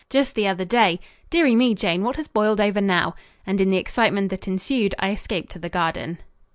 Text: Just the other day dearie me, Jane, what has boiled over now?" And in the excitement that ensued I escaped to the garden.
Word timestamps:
Just 0.09 0.33
the 0.33 0.47
other 0.47 0.65
day 0.65 0.99
dearie 1.29 1.53
me, 1.53 1.75
Jane, 1.75 2.01
what 2.01 2.15
has 2.15 2.27
boiled 2.27 2.59
over 2.59 2.81
now?" 2.81 3.13
And 3.45 3.61
in 3.61 3.69
the 3.69 3.77
excitement 3.77 4.31
that 4.31 4.47
ensued 4.47 4.95
I 4.97 5.11
escaped 5.11 5.51
to 5.51 5.59
the 5.59 5.69
garden. 5.69 6.17